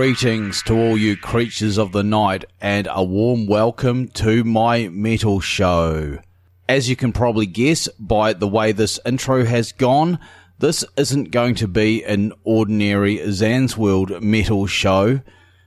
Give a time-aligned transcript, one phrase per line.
[0.00, 5.40] Greetings to all you creatures of the night and a warm welcome to my metal
[5.40, 6.18] show.
[6.66, 10.18] As you can probably guess by the way this intro has gone,
[10.58, 15.20] this isn't going to be an ordinary Zansworld metal show.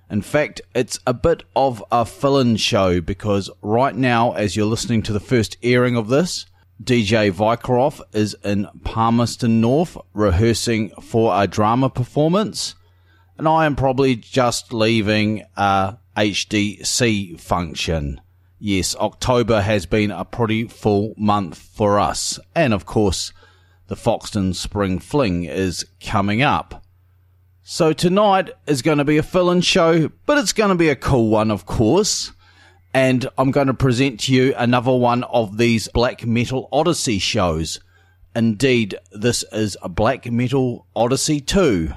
[0.10, 5.04] In fact, it's a bit of a fill-in show because right now, as you're listening
[5.04, 6.48] to the first airing of this,
[6.84, 12.74] DJ Vycroft is in Palmerston North rehearsing for a drama performance
[13.38, 18.22] and I am probably just leaving a HDC function.
[18.60, 23.34] Yes, October has been a pretty full month for us, and of course,
[23.88, 26.84] the Foxton Spring Fling is coming up.
[27.62, 30.96] So tonight is going to be a fill-in show, but it's going to be a
[30.96, 32.32] cool one, of course.
[32.94, 37.80] And I'm going to present to you another one of these Black Metal Odyssey shows.
[38.36, 41.94] Indeed, this is a Black Metal Odyssey 2.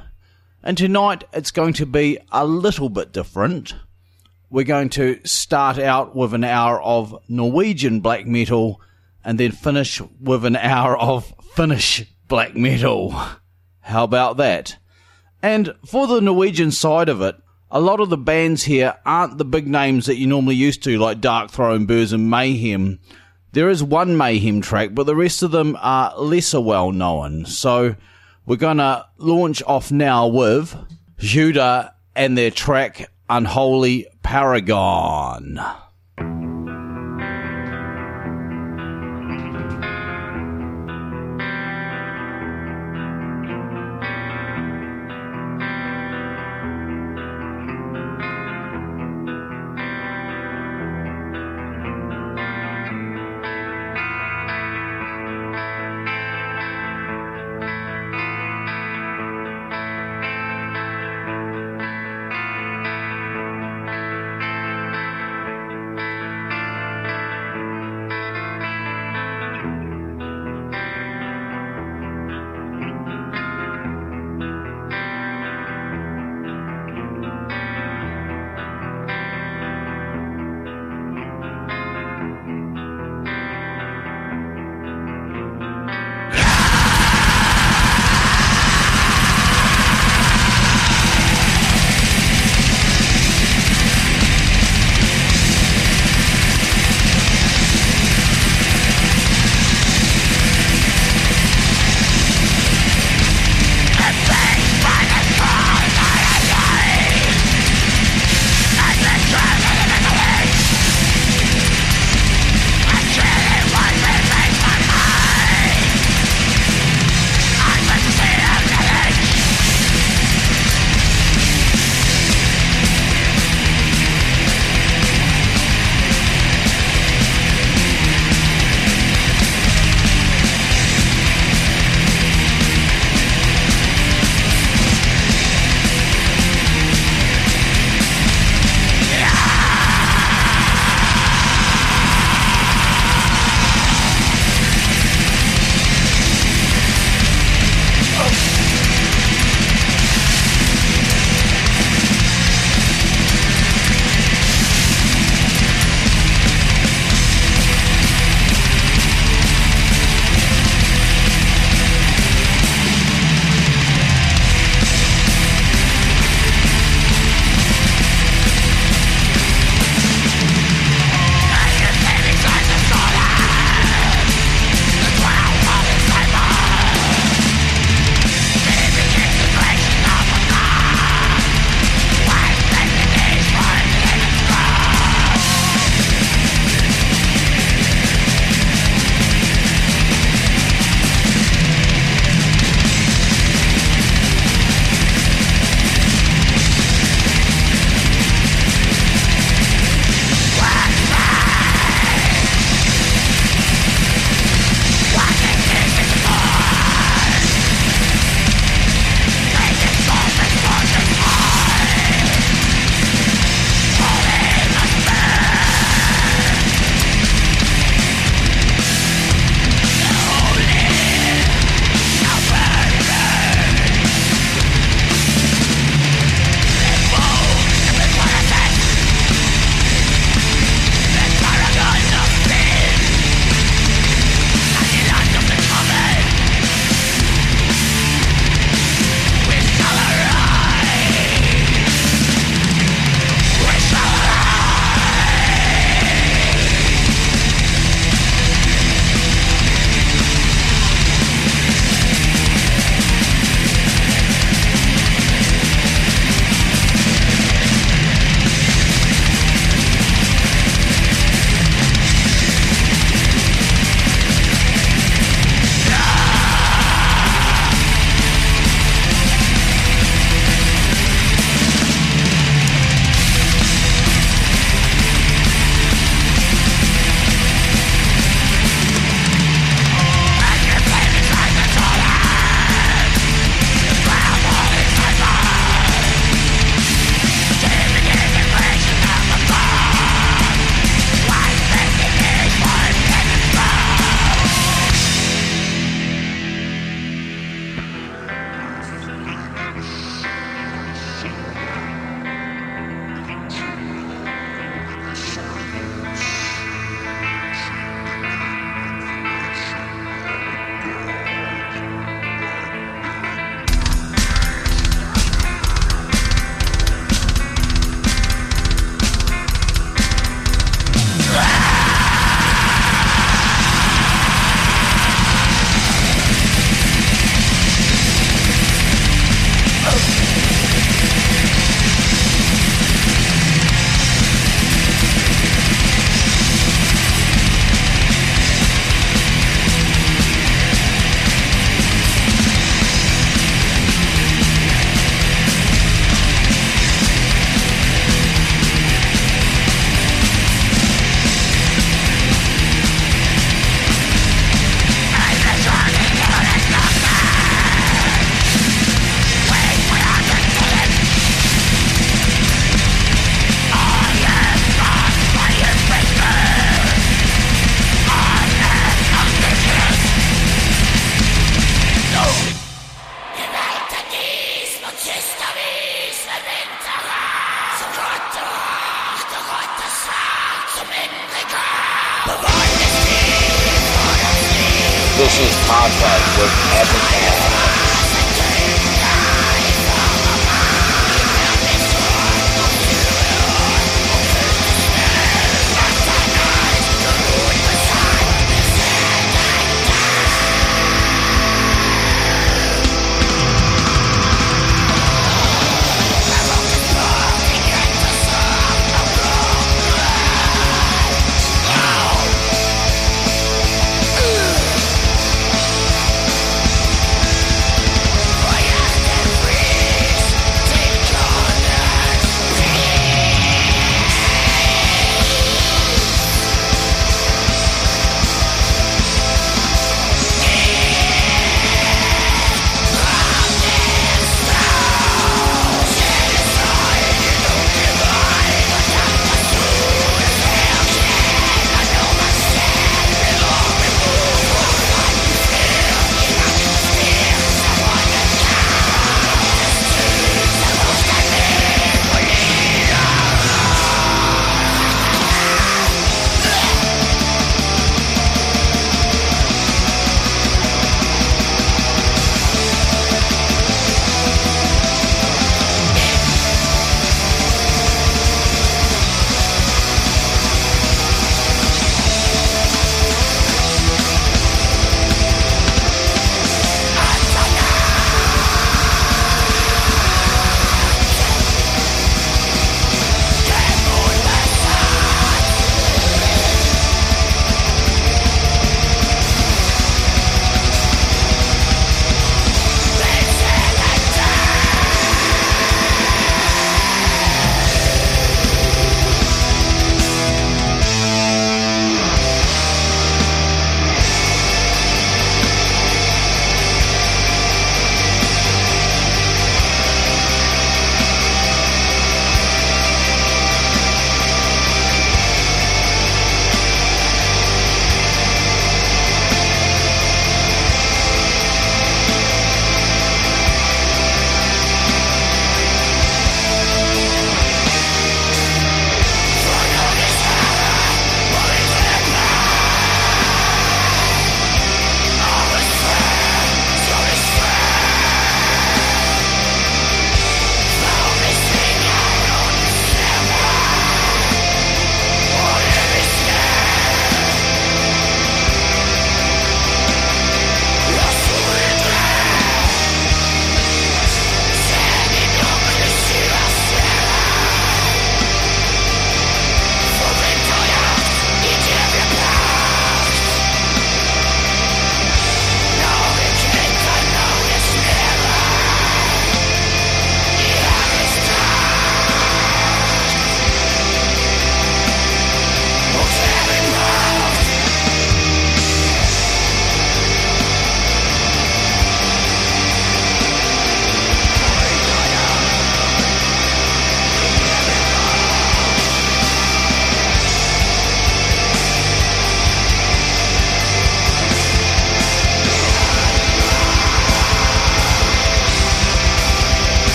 [0.67, 3.77] And tonight it's going to be a little bit different.
[4.51, 8.81] We're going to start out with an hour of Norwegian black metal
[9.25, 13.13] and then finish with an hour of Finnish black metal.
[13.79, 14.77] How about that?
[15.41, 17.37] And for the Norwegian side of it,
[17.71, 20.99] a lot of the bands here aren't the big names that you normally used to,
[20.99, 22.99] like Darkthrone, Burzum, and Mayhem.
[23.53, 27.45] There is one Mayhem track, but the rest of them are lesser well known.
[27.45, 27.95] So
[28.47, 30.77] we're going to launch off now with
[31.19, 35.61] Judah and their track Unholy Paragon.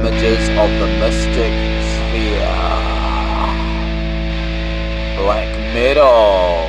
[0.00, 1.52] Images of the mystic
[1.82, 2.40] sphere.
[5.18, 6.66] Black metal.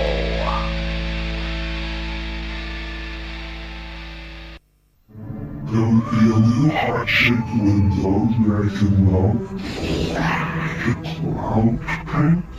[5.72, 9.40] Would be a little heart-shaped window where I can love.
[11.38, 12.51] House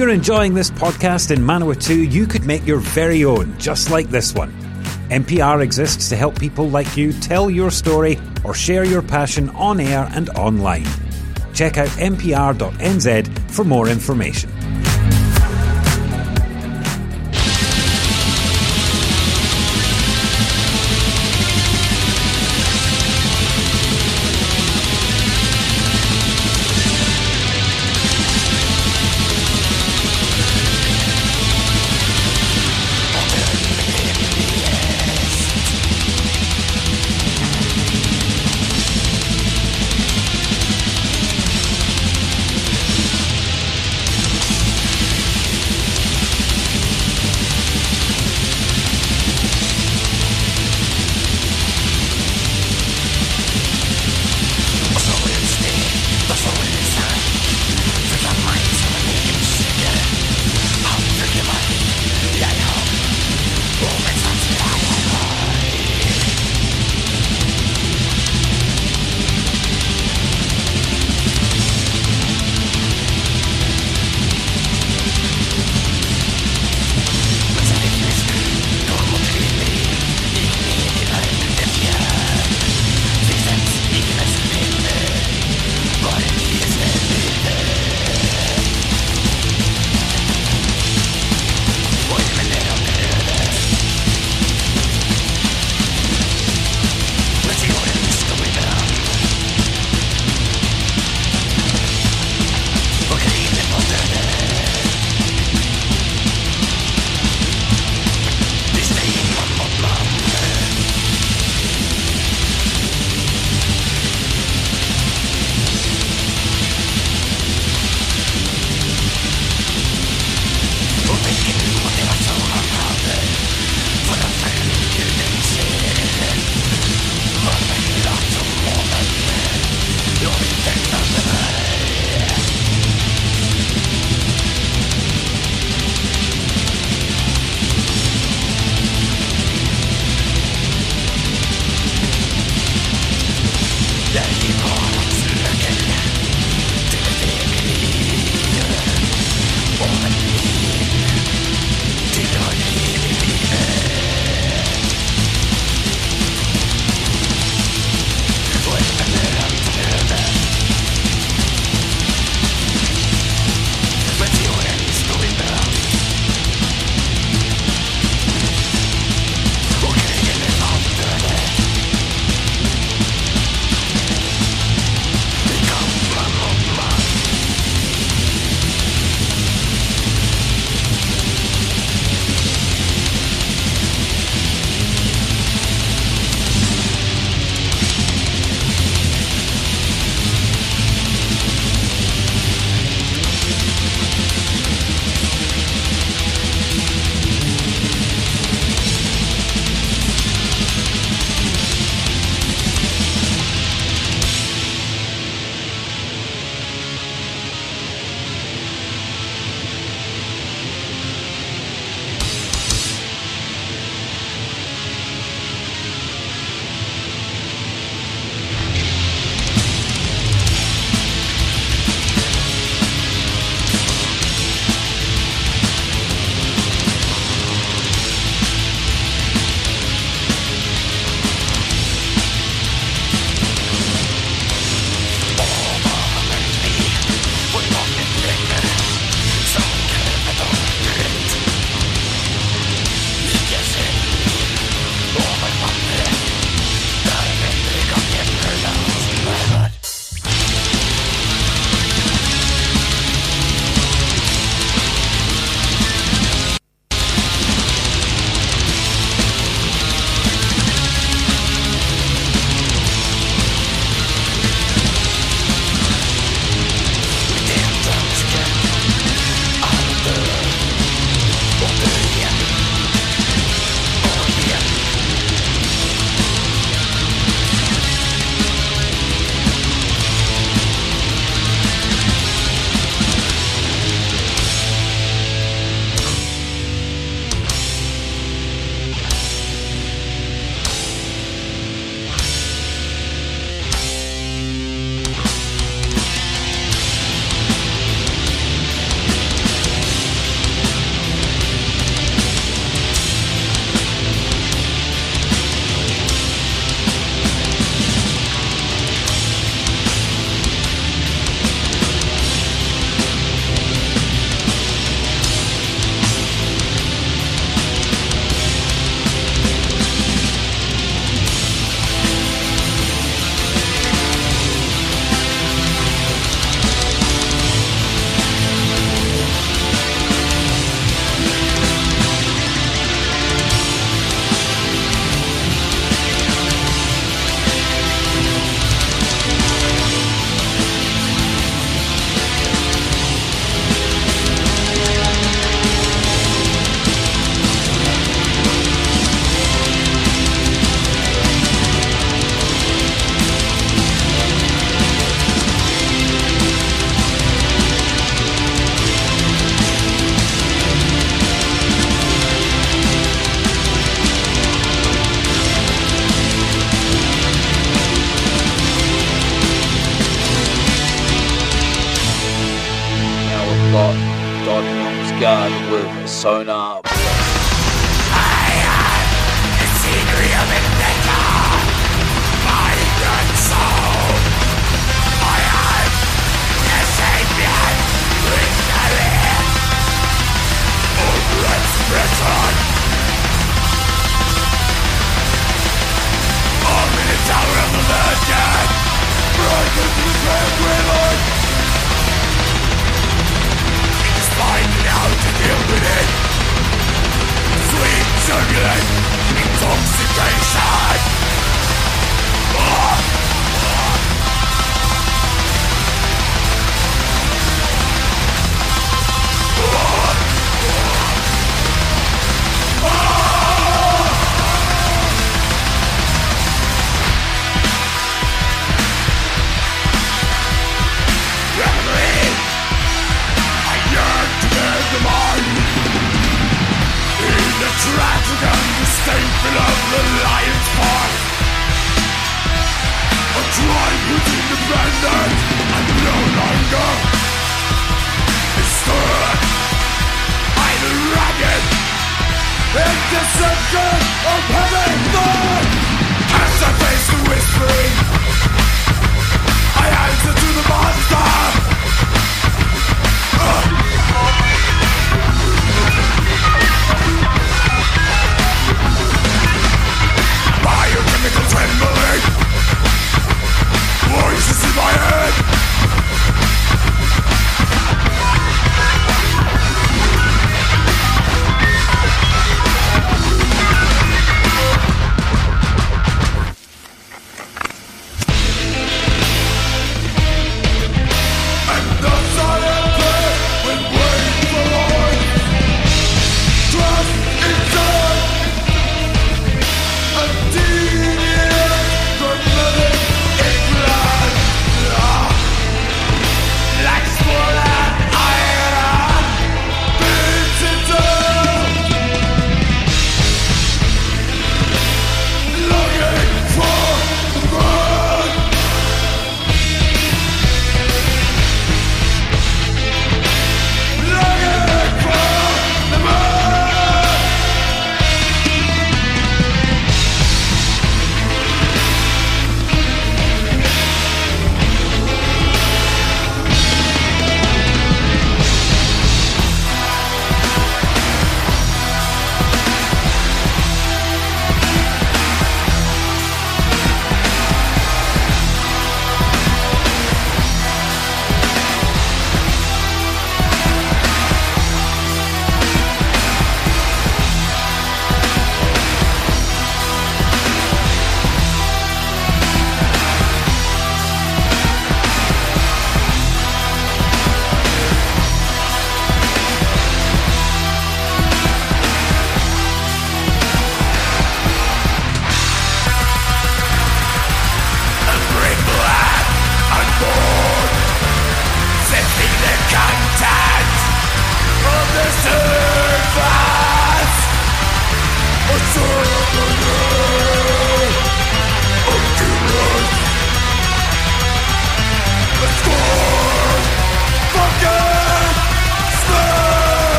[0.00, 4.32] you're enjoying this podcast in Manawatu, you could make your very own, just like this
[4.32, 4.50] one.
[5.10, 9.78] MPR exists to help people like you tell your story or share your passion on
[9.78, 10.86] air and online.
[11.52, 14.50] Check out mpr.nz for more information.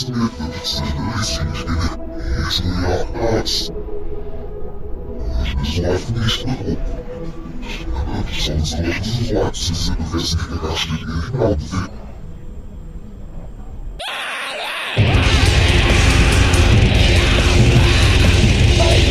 [0.00, 1.92] sniff of simulations in it,
[2.38, 3.70] usually not nuts.
[5.58, 6.78] His wife nicht behoben.
[8.32, 11.90] Sonst noch die Leipzige gewesen, gedacht in ihren Outfit.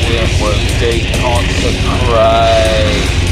[0.10, 3.29] Network Day Consecrate.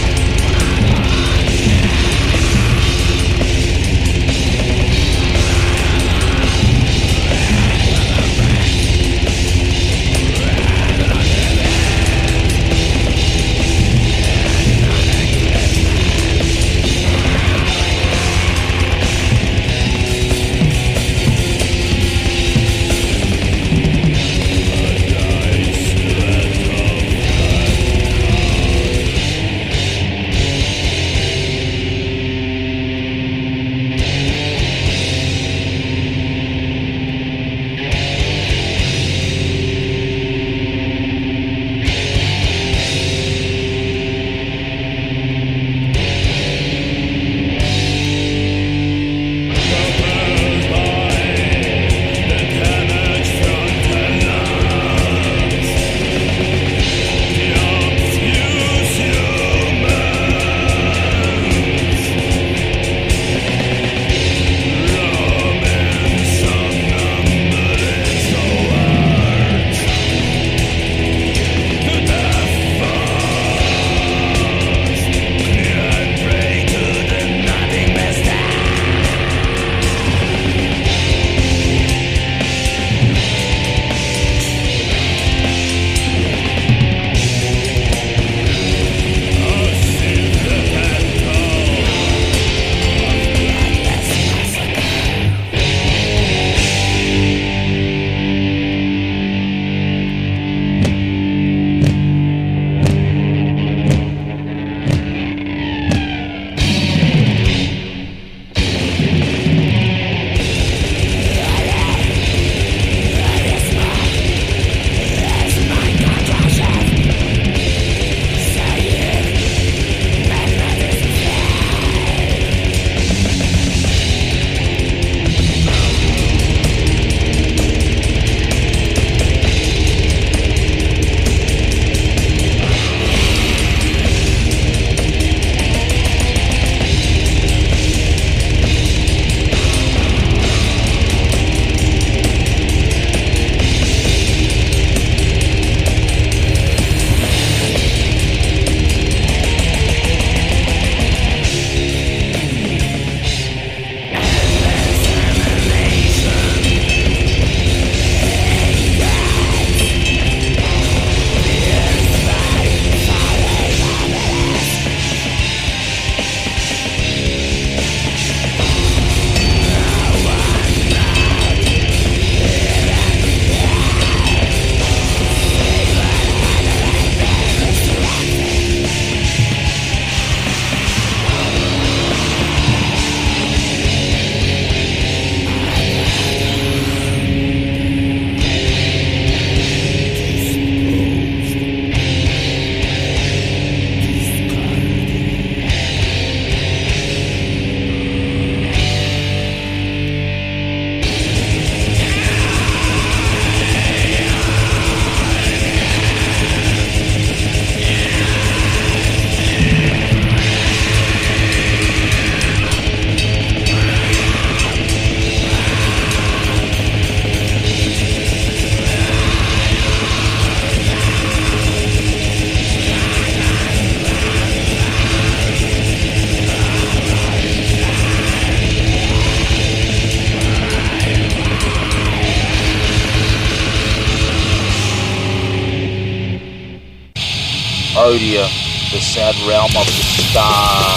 [240.38, 240.97] Of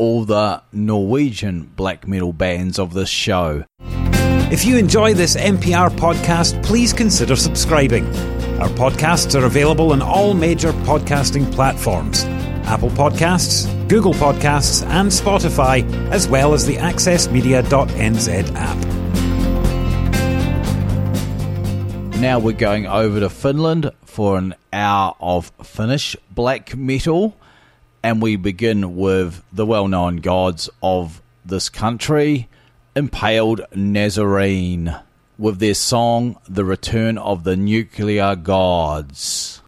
[0.00, 3.66] all the Norwegian black metal bands of this show.
[4.50, 8.06] If you enjoy this MPR podcast, please consider subscribing.
[8.58, 12.24] Our podcasts are available on all major podcasting platforms
[12.64, 18.78] Apple Podcasts, Google Podcasts, and Spotify, as well as the AccessMedia.nz app.
[22.20, 27.36] Now we're going over to Finland for an hour of Finnish black metal,
[28.02, 32.48] and we begin with the well known gods of this country,
[32.96, 34.96] Impaled Nazarene,
[35.38, 39.62] with their song The Return of the Nuclear Gods.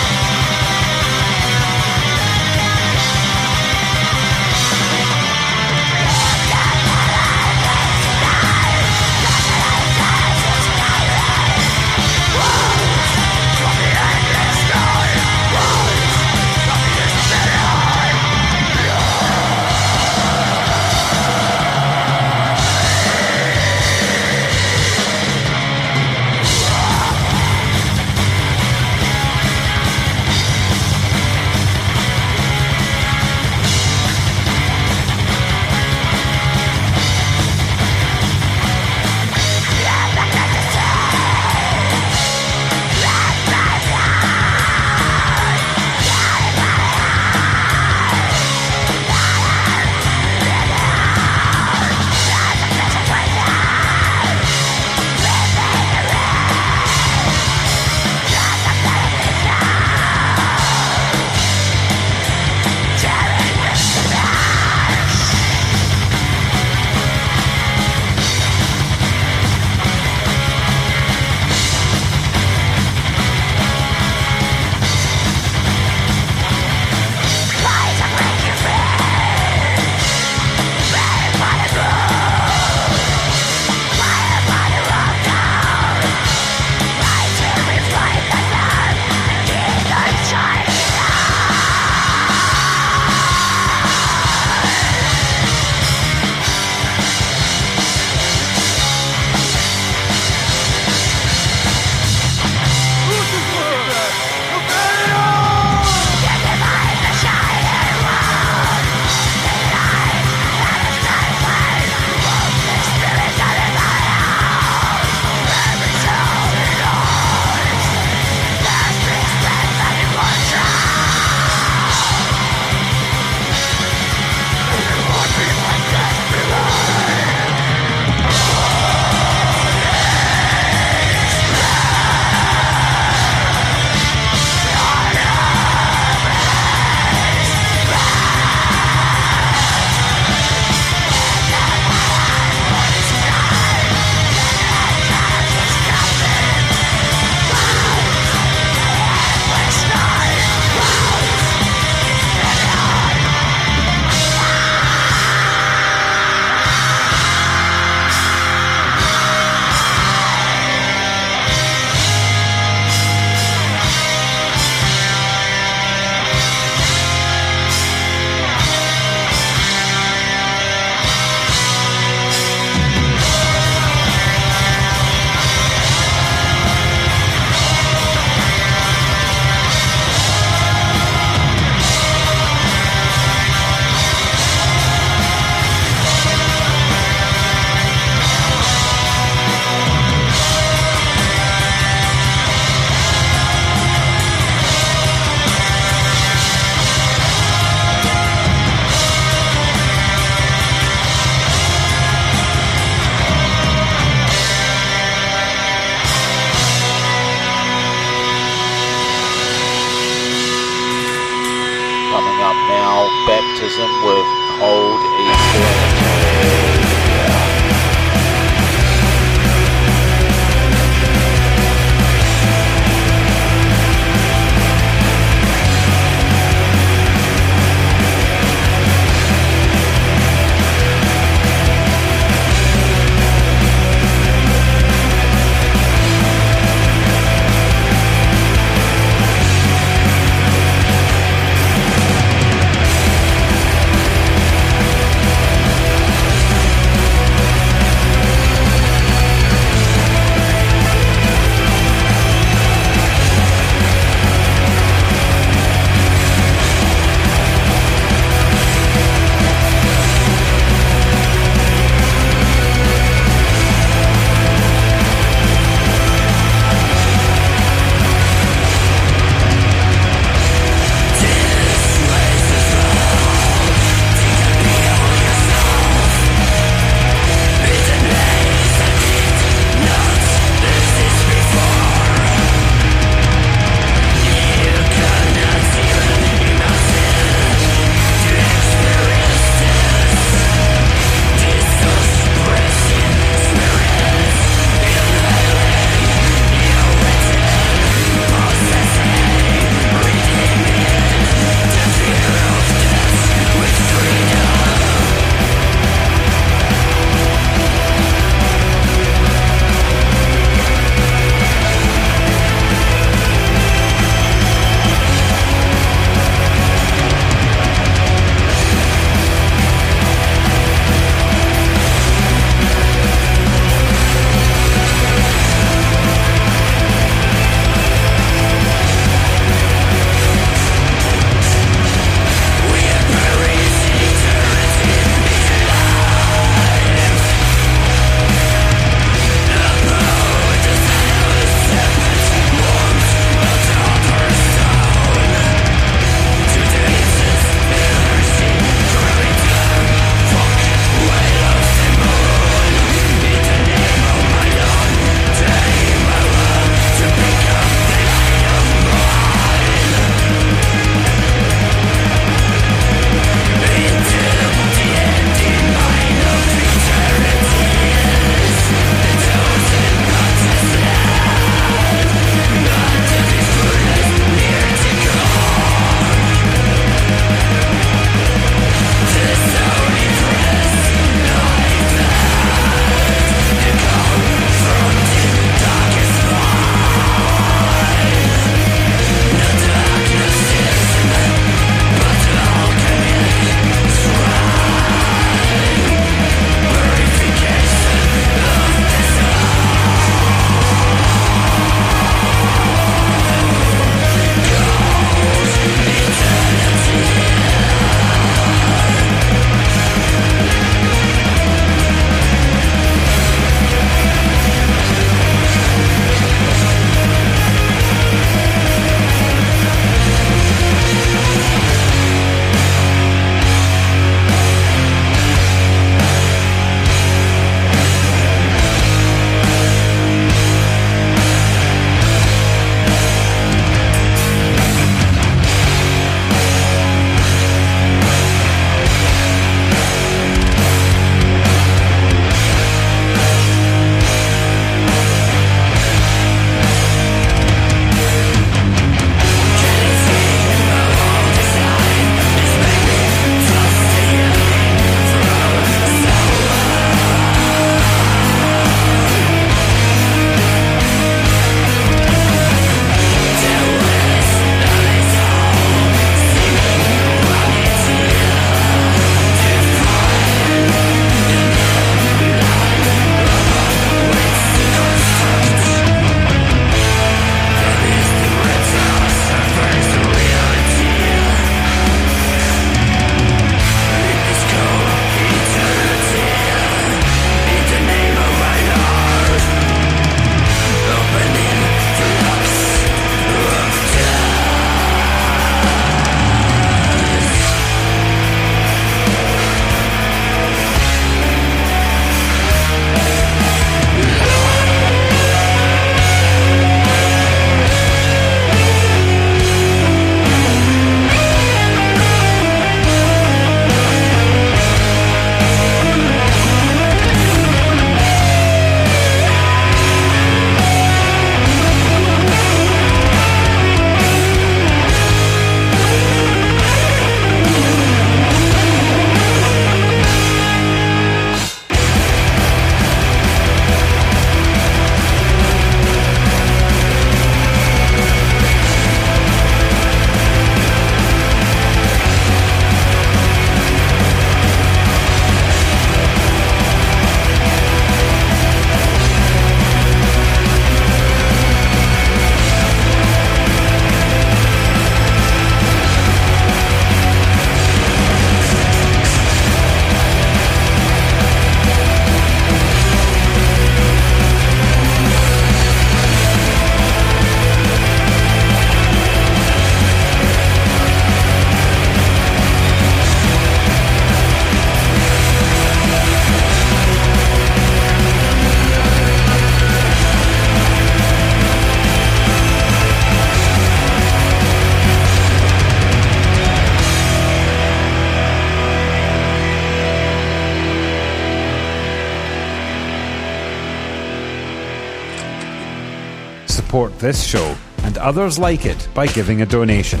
[597.00, 600.00] This show and others like it by giving a donation.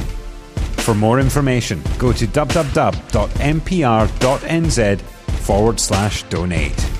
[0.84, 3.10] For more information, go to www.mpr.nz
[5.00, 6.90] forward slash donate.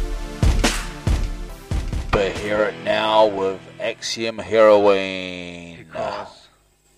[2.10, 5.77] But hear it now with Axiom Heroine.
[5.85, 6.48] Because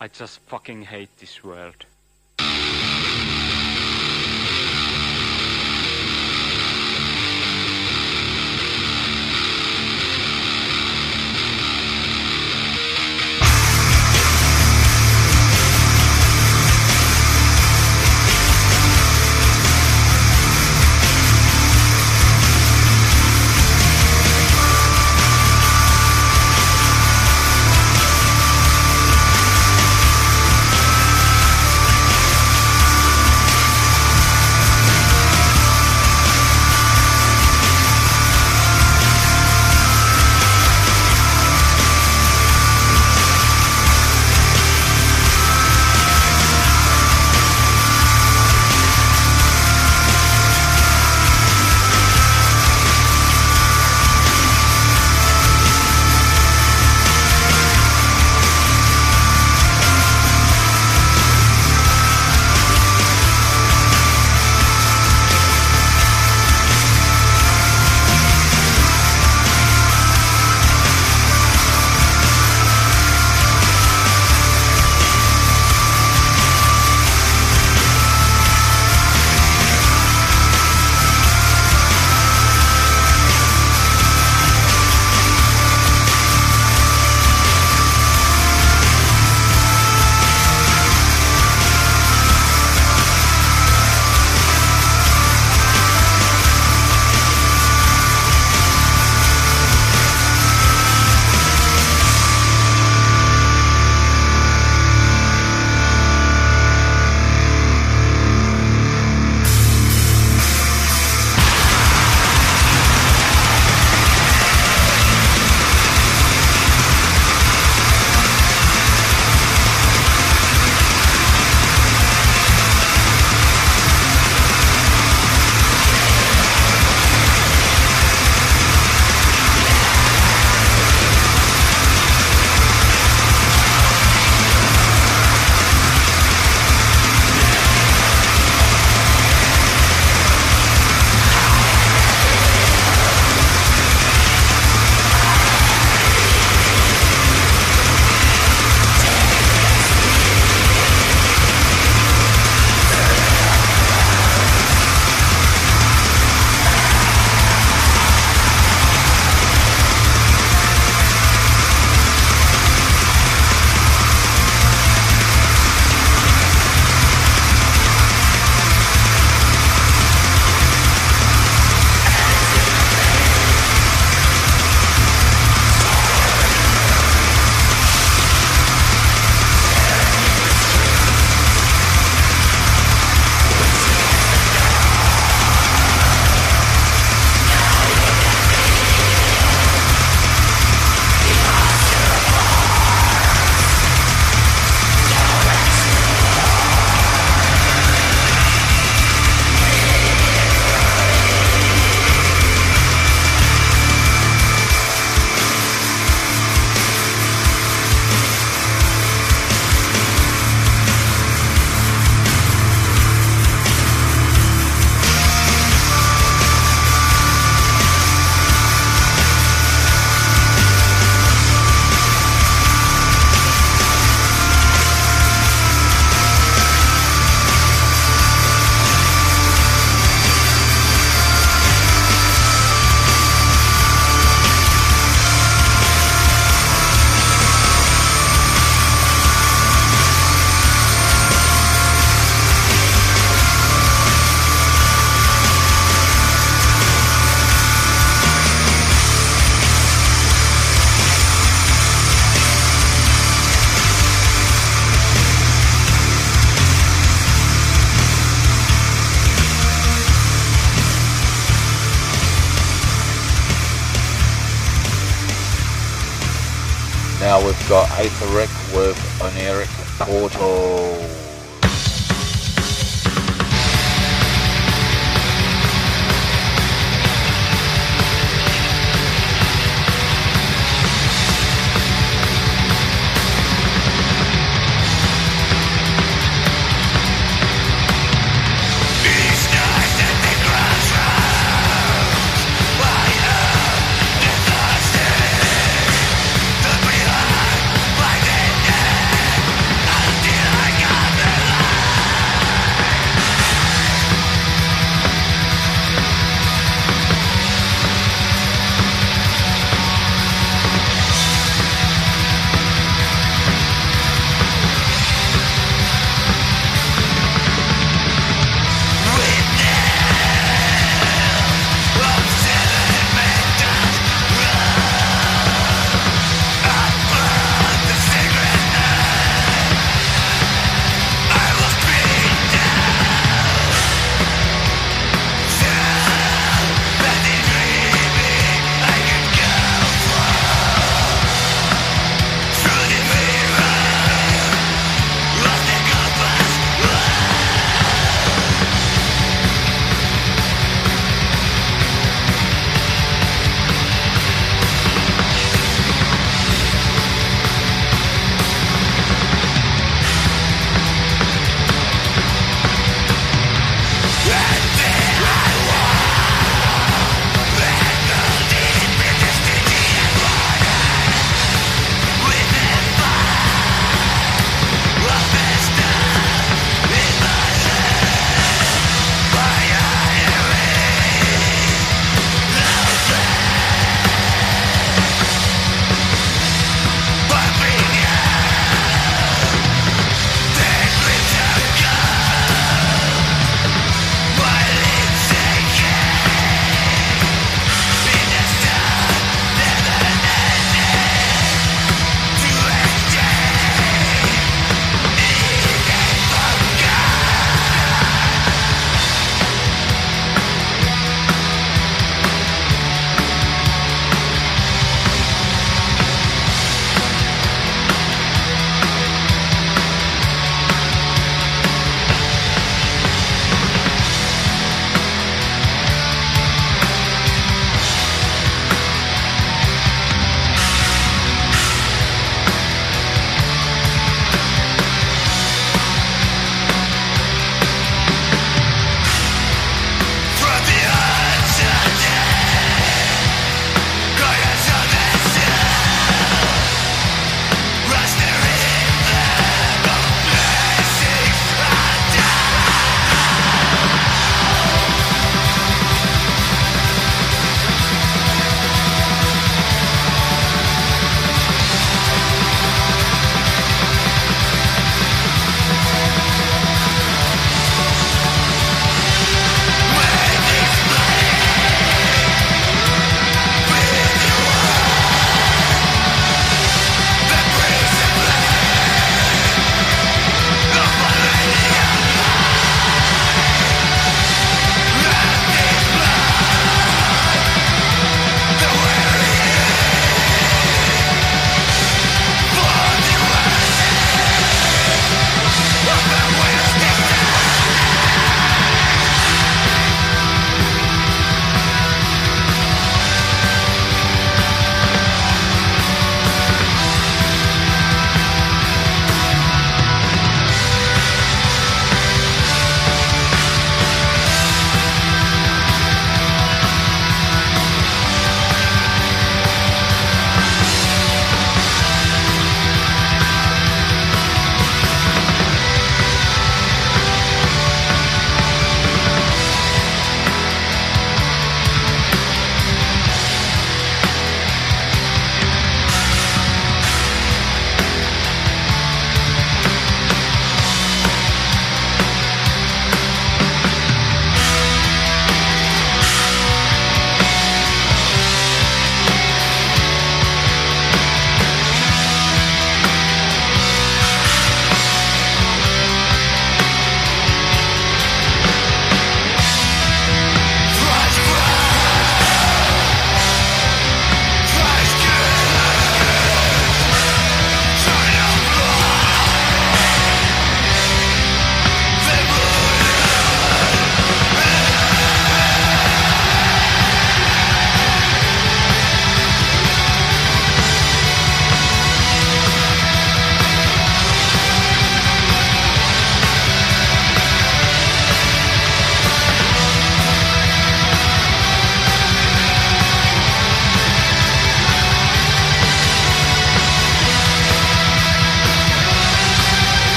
[0.00, 1.86] I just fucking hate this world.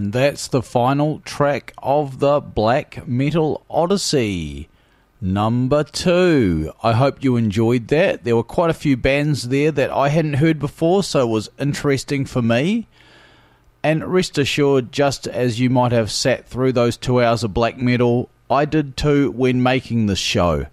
[0.00, 4.70] And that's the final track of the Black Metal Odyssey.
[5.20, 6.72] Number two.
[6.82, 8.24] I hope you enjoyed that.
[8.24, 11.50] There were quite a few bands there that I hadn't heard before, so it was
[11.58, 12.86] interesting for me.
[13.82, 17.76] And rest assured, just as you might have sat through those two hours of black
[17.76, 20.64] metal, I did too when making this show.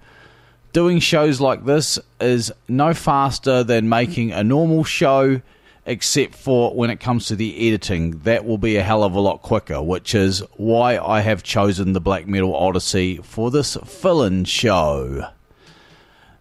[0.72, 5.42] Doing shows like this is no faster than making a normal show
[5.88, 8.20] except for when it comes to the editing.
[8.20, 11.94] That will be a hell of a lot quicker, which is why I have chosen
[11.94, 15.30] the Black Metal Odyssey for this fill in show.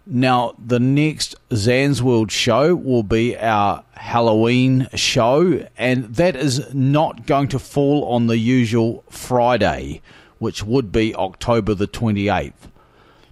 [0.05, 7.25] Now, the next Zan's World show will be our Halloween show, and that is not
[7.25, 10.01] going to fall on the usual Friday,
[10.39, 12.53] which would be October the 28th.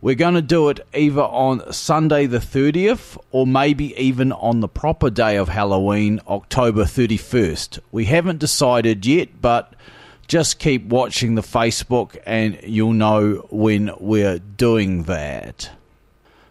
[0.05, 4.67] We're going to do it either on Sunday the 30th or maybe even on the
[4.67, 7.79] proper day of Halloween, October 31st.
[7.91, 9.73] We haven't decided yet, but
[10.27, 15.71] just keep watching the Facebook and you'll know when we're doing that.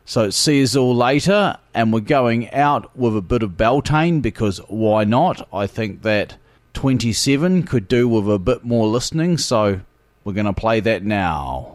[0.04, 4.58] So see us all later, and we're going out with a bit of Beltane because
[4.66, 5.46] why not?
[5.52, 6.38] I think that
[6.72, 9.80] 27 could do with a bit more listening, so
[10.24, 11.73] we're going to play that now.